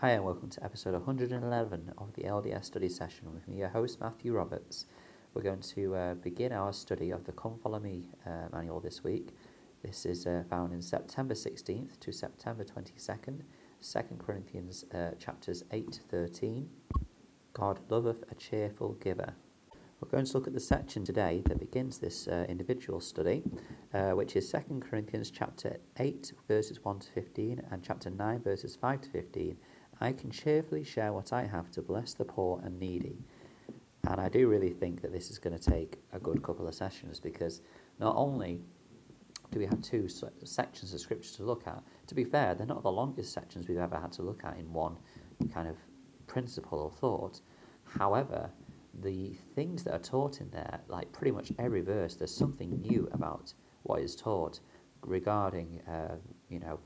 [0.00, 4.00] Hi, and welcome to episode 111 of the LDS study session with me, your host
[4.00, 4.86] Matthew Roberts.
[5.34, 9.02] We're going to uh, begin our study of the Come Follow Me uh, manual this
[9.02, 9.34] week.
[9.82, 13.40] This is uh, found in September 16th to September 22nd,
[13.82, 16.70] 2 Corinthians uh, chapters 8 to 13.
[17.52, 19.34] God loveth a cheerful giver.
[20.00, 23.42] We're going to look at the section today that begins this uh, individual study,
[23.92, 28.76] uh, which is 2 Corinthians chapter 8, verses 1 to 15, and chapter 9, verses
[28.76, 29.56] 5 to 15.
[30.00, 33.18] I can cheerfully share what I have to bless the poor and needy.
[34.06, 36.74] And I do really think that this is going to take a good couple of
[36.74, 37.60] sessions because
[37.98, 38.60] not only
[39.50, 40.08] do we have two
[40.44, 43.78] sections of scripture to look at, to be fair, they're not the longest sections we've
[43.78, 44.96] ever had to look at in one
[45.52, 45.76] kind of
[46.26, 47.40] principle or thought.
[47.84, 48.50] However,
[49.02, 53.08] the things that are taught in there, like pretty much every verse, there's something new
[53.12, 53.52] about
[53.82, 54.60] what is taught
[55.02, 56.16] regarding, uh,
[56.48, 56.78] you know,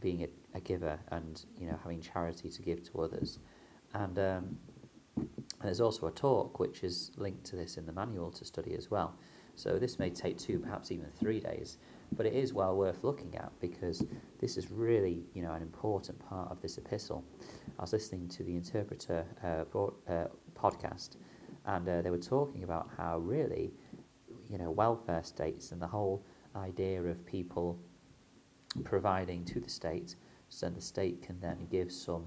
[0.00, 3.38] being a, a, giver and you know having charity to give to others,
[3.94, 4.58] and, um,
[5.62, 8.90] there's also a talk which is linked to this in the manual to study as
[8.90, 9.16] well.
[9.56, 11.78] So this may take two, perhaps even three days,
[12.16, 14.04] but it is well worth looking at because
[14.38, 17.24] this is really you know an important part of this epistle.
[17.78, 19.64] I was listening to the interpreter uh,
[20.08, 21.16] uh, podcast
[21.68, 23.70] and uh, they were talking about how really,
[24.48, 26.24] you know, welfare states and the whole
[26.56, 27.78] idea of people
[28.84, 30.16] providing to the state,
[30.48, 32.24] so the state can then give some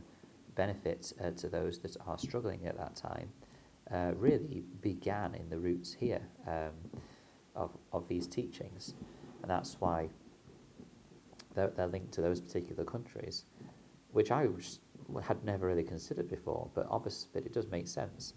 [0.56, 3.30] benefits uh, to those that are struggling at that time,
[3.92, 6.72] uh, really began in the roots here um,
[7.56, 8.94] of of these teachings,
[9.42, 10.10] and that's why
[11.56, 13.46] they're, they're linked to those particular countries,
[14.12, 14.48] which I
[15.24, 18.34] had never really considered before, but obviously, but it does make sense.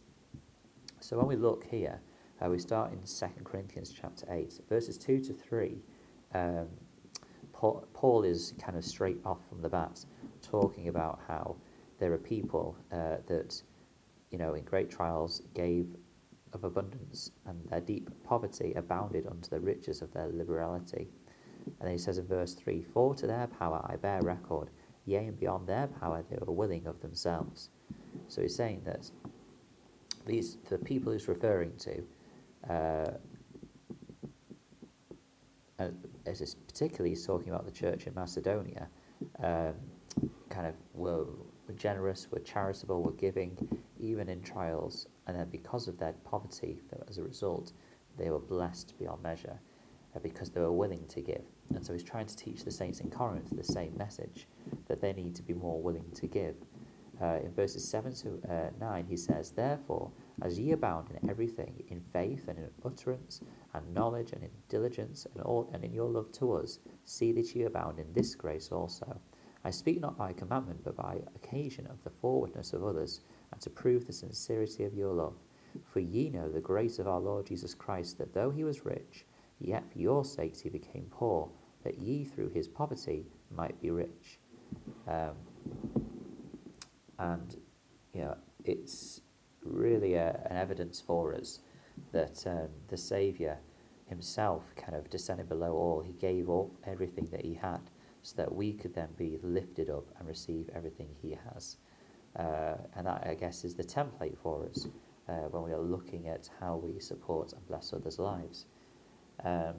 [1.00, 2.00] So when we look here,
[2.40, 5.78] uh, we start in 2 Corinthians chapter 8, verses 2 to 3.
[6.34, 6.66] Um,
[7.92, 10.04] Paul, is kind of straight off from the bat
[10.42, 11.56] talking about how
[11.98, 13.60] there are people uh, that,
[14.30, 15.86] you know, in great trials gave
[16.54, 21.08] of abundance, and their deep poverty abounded unto the riches of their liberality.
[21.80, 24.70] And he says in verse 3 For to their power I bear record,
[25.04, 27.70] yea, and beyond their power they were willing of themselves.
[28.28, 29.10] So he's saying that
[30.26, 32.02] these the people he's referring to,
[32.72, 33.10] uh,
[35.84, 38.88] uh, as particularly he's talking about the church in Macedonia,
[39.42, 39.74] um,
[40.50, 41.24] kind of were,
[41.66, 43.56] were generous, were charitable, were giving,
[44.00, 47.72] even in trials, and then because of their poverty, as a result,
[48.16, 49.58] they were blessed beyond measure
[50.14, 51.42] uh, because they were willing to give.
[51.74, 54.46] And so he's trying to teach the saints in Corinth the same message
[54.86, 56.54] that they need to be more willing to give
[57.20, 60.10] uh, in verses 7 to uh, 9, he says, Therefore,
[60.42, 63.40] as ye abound in everything, in faith and in utterance,
[63.72, 67.54] and knowledge and in diligence, and, all, and in your love to us, see that
[67.54, 69.20] ye abound in this grace also.
[69.64, 73.20] I speak not by commandment, but by occasion of the forwardness of others,
[73.52, 75.34] and to prove the sincerity of your love.
[75.84, 79.24] For ye know the grace of our Lord Jesus Christ, that though he was rich,
[79.58, 81.48] yet for your sakes he became poor,
[81.82, 84.38] that ye through his poverty might be rich.
[85.06, 85.34] Um,
[87.18, 87.56] and
[88.12, 89.20] you know, it's
[89.62, 91.60] really a, an evidence for us
[92.12, 93.58] that um, the Saviour
[94.06, 96.00] himself kind of descended below all.
[96.00, 97.80] He gave up everything that he had
[98.22, 101.76] so that we could then be lifted up and receive everything he has.
[102.36, 104.88] Uh, and that, I guess, is the template for us
[105.28, 108.66] uh, when we are looking at how we support and bless others' lives.
[109.44, 109.74] Um,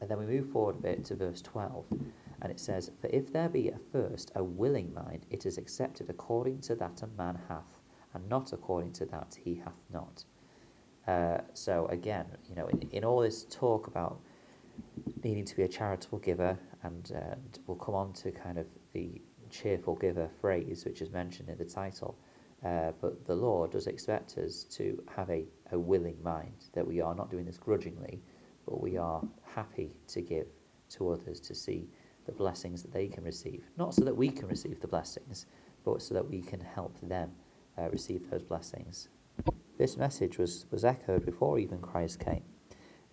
[0.00, 1.84] and then we move forward a bit to verse 12.
[2.40, 6.08] And it says, For if there be at first a willing mind, it is accepted
[6.08, 7.80] according to that a man hath,
[8.14, 10.24] and not according to that he hath not.
[11.06, 14.20] Uh, so again, you know, in, in all this talk about
[15.24, 17.34] needing to be a charitable giver, and uh,
[17.66, 19.20] we'll come on to kind of the
[19.50, 22.16] cheerful giver phrase, which is mentioned in the title.
[22.64, 27.00] Uh, but the law does expect us to have a, a willing mind, that we
[27.00, 28.20] are not doing this grudgingly,
[28.66, 30.46] but we are happy to give
[30.90, 31.88] to others to see
[32.28, 33.64] the blessings that they can receive.
[33.76, 35.46] Not so that we can receive the blessings,
[35.84, 37.32] but so that we can help them
[37.76, 39.08] uh, receive those blessings.
[39.78, 42.42] This message was, was echoed before even Christ came.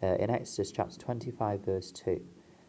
[0.04, 2.22] Uh, in Exodus chapter 25, verse 2,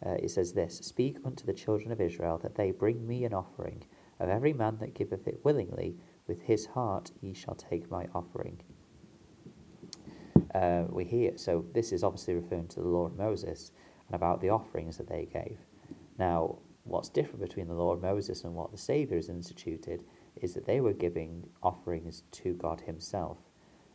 [0.04, 3.34] uh, it says this Speak unto the children of Israel that they bring me an
[3.34, 3.84] offering.
[4.20, 8.60] Of every man that giveth it willingly, with his heart ye shall take my offering.
[10.54, 13.72] Uh, we hear, so this is obviously referring to the Lord Moses
[14.08, 15.58] and about the offerings that they gave.
[16.18, 20.04] Now, what's different between the law of Moses and what the Saviour has instituted
[20.40, 23.38] is that they were giving offerings to God Himself,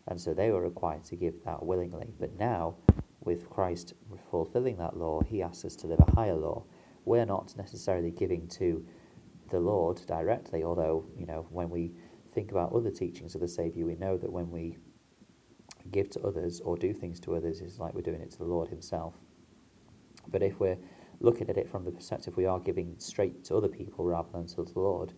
[0.08, 2.14] and so they were required to give that willingly.
[2.20, 2.76] But now,
[3.22, 3.94] with Christ
[4.30, 6.64] fulfilling that law, He asks us to live a higher law.
[7.06, 8.86] We're not necessarily giving to
[9.50, 11.94] the Lord directly, although, you know, when we
[12.34, 14.78] think about other teachings of the Saviour, we know that when we
[15.92, 18.46] give to others or do things to others, it's like we're doing it to the
[18.46, 19.16] Lord Himself.
[20.28, 20.78] But if we're
[21.22, 24.48] looking at it from the perspective we are giving straight to other people rather than
[24.48, 25.14] to the Lord,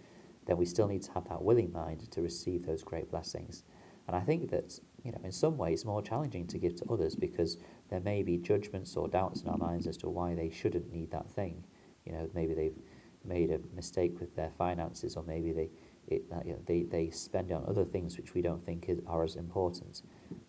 [0.46, 3.64] then we still need to have that willing mind to receive those great blessings.
[4.08, 7.16] And I think that, you know, in some ways more challenging to give to others
[7.16, 7.58] because
[7.90, 11.10] there may be judgments or doubts in our minds as to why they shouldn't need
[11.12, 11.64] that thing.
[12.06, 12.78] You know, maybe they've
[13.24, 15.70] made a mistake with their finances or maybe they
[16.08, 19.24] it, you know, they, they spend on other things which we don't think is, are
[19.24, 20.02] as important.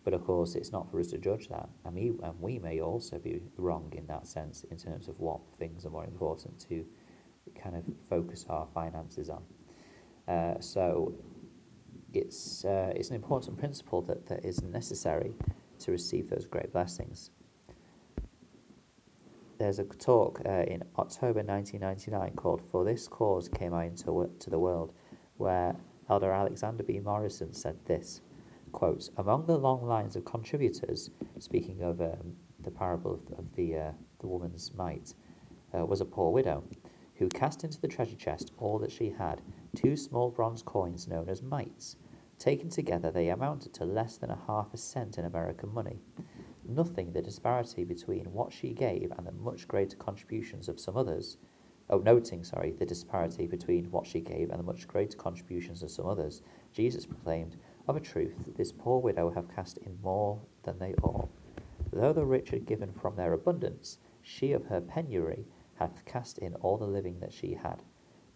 [0.04, 1.68] But of course, it's not for us to judge that.
[1.84, 5.40] And we, and we may also be wrong in that sense in terms of what
[5.58, 6.84] things are more important to
[7.60, 9.42] kind of focus our finances on.
[10.26, 11.14] Uh, so
[12.12, 15.34] it's, uh, it's an important principle that, that is necessary
[15.80, 17.30] to receive those great blessings.
[19.58, 24.50] There's a talk uh, in October 1999 called For This Cause Came I Into to
[24.50, 24.92] the World,
[25.36, 25.76] where
[26.08, 26.98] Elder Alexander B.
[27.00, 28.20] Morrison said this
[28.74, 33.78] quote, Among the long lines of contributors, speaking of um, the parable of, of the,
[33.78, 35.14] uh, the woman's mite,
[35.72, 36.64] uh, was a poor widow
[37.16, 39.40] who cast into the treasure chest all that she had,
[39.76, 41.96] two small bronze coins known as mites.
[42.38, 46.00] Taken together, they amounted to less than a half a cent in American money.
[46.68, 51.36] Nothing the disparity between what she gave and the much greater contributions of some others.
[51.88, 55.90] Oh, noting, sorry, the disparity between what she gave and the much greater contributions of
[55.90, 56.42] some others,
[56.72, 57.56] Jesus proclaimed,
[57.86, 61.28] Of a truth, this poor widow have cast in more than they all.
[61.92, 65.44] Though the rich had given from their abundance, she of her penury
[65.74, 67.82] hath cast in all the living that she had.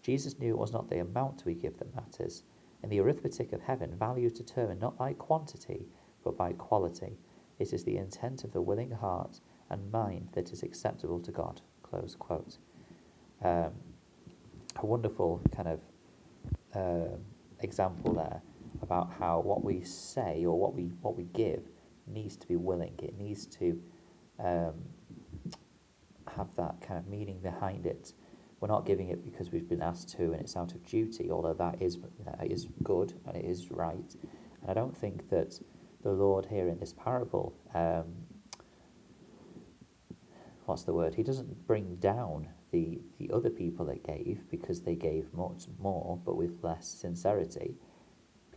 [0.03, 2.43] Jesus knew it was not the amount we give that matters.
[2.83, 5.87] In the arithmetic of heaven, value is determined not by quantity,
[6.23, 7.19] but by quality.
[7.59, 9.41] It is the intent of the willing heart
[9.71, 11.62] and mind that is acceptable to God.
[11.83, 12.59] Close quote.
[13.43, 13.73] Um,
[14.77, 15.81] a wonderful kind of
[16.75, 17.17] uh,
[17.61, 18.43] example there
[18.82, 21.62] about how what we say or what we what we give
[22.06, 22.94] needs to be willing.
[23.02, 23.80] It needs to
[24.38, 24.75] um,
[26.36, 28.12] have that kind of meaning behind it.
[28.60, 31.54] We're not giving it because we've been asked to and it's out of duty, although
[31.54, 34.14] that is that is good and it is right.
[34.62, 35.60] And I don't think that
[36.02, 38.04] the Lord here in this parable, um,
[40.66, 41.14] what's the word?
[41.14, 46.20] He doesn't bring down the, the other people that gave because they gave much more
[46.25, 47.76] but with less sincerity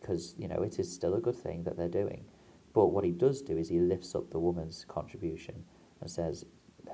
[0.01, 2.25] because, you know, it is still a good thing that they're doing.
[2.73, 5.63] But what he does do is he lifts up the woman's contribution
[5.99, 6.45] and says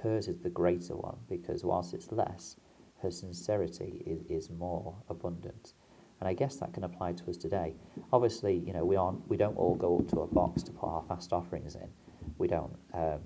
[0.03, 2.57] hers is the greater one because whilst it's less,
[3.01, 5.73] her sincerity is, is more abundant.
[6.19, 7.75] And I guess that can apply to us today.
[8.11, 10.87] Obviously, you know, we aren't we don't all go up to a box to put
[10.87, 11.87] our fast offerings in.
[12.39, 12.75] We don't.
[12.93, 13.19] Um,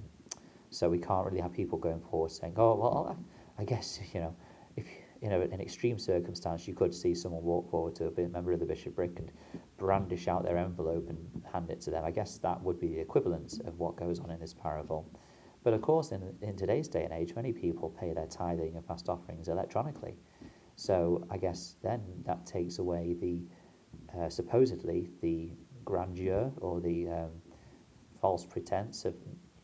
[0.70, 3.18] so we can't really have people going forward saying, "Oh, well,
[3.58, 4.36] I, guess you know,
[4.76, 4.86] if
[5.22, 8.60] you know, in extreme circumstance, you could see someone walk forward to a member of
[8.60, 9.32] the bishopric and
[9.82, 12.06] brandish out their envelope and hand it to them.
[12.06, 15.10] I guess that would be the equivalent of what goes on in this parable.
[15.64, 18.86] But of course, in, in today's day and age, many people pay their tithing and
[18.86, 20.16] fast offerings electronically.
[20.76, 23.42] So I guess then that takes away the
[24.18, 25.52] uh, supposedly the
[25.84, 27.32] grandeur or the um,
[28.22, 29.16] false pretense of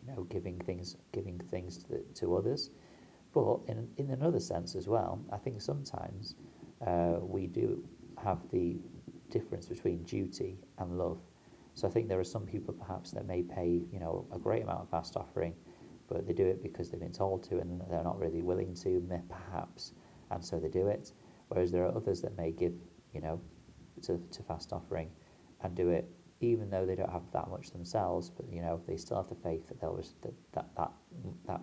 [0.02, 2.72] you know giving things giving things to, the, to others.
[3.34, 6.36] But in in another sense as well, I think sometimes
[6.86, 7.84] uh, we do
[8.24, 8.78] have the
[9.30, 11.20] difference between duty and love.
[11.74, 14.64] So I think there are some people perhaps that may pay you know a great
[14.64, 15.54] amount of fast offering
[16.08, 19.06] but they do it because they've been told to and they're not really willing to,
[19.30, 19.94] perhaps,
[20.32, 21.12] and so they do it.
[21.50, 22.74] Whereas there are others that may give,
[23.14, 23.42] you know,
[24.04, 25.10] to, to fast offering
[25.64, 26.08] and do it
[26.40, 29.36] even though they don't have that much themselves, but you know they still have the
[29.36, 30.92] faith that they'll that that that,
[31.48, 31.62] that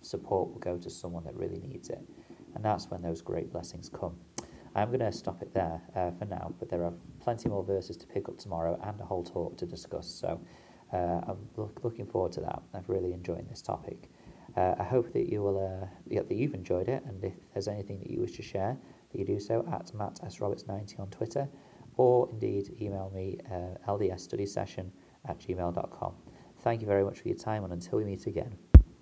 [0.00, 2.00] support will go to someone that really needs it,
[2.54, 4.16] and that's when those great blessings come.
[4.74, 7.96] I'm going to stop it there uh, for now, but there are plenty more verses
[7.98, 10.06] to pick up tomorrow and a whole talk to discuss.
[10.08, 10.40] So
[10.92, 12.62] uh, I'm look, looking forward to that.
[12.74, 14.10] I've really enjoyed this topic.
[14.56, 15.86] Uh, I hope that you will uh,
[16.22, 18.76] that you've enjoyed it, and if there's anything that you wish to share,
[19.12, 21.48] that you do so at Matt S Roberts 90 on Twitter,
[21.96, 24.90] or indeed email me uh, ldsstudysession
[25.28, 26.14] at gmail.com.
[26.60, 28.67] Thank you very much for your time, and until we meet again.